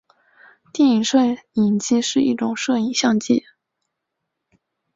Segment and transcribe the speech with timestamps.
[0.73, 1.19] 电影摄
[1.53, 3.43] 影机是一种摄影相机。